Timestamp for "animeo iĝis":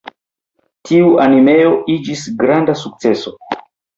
1.25-2.25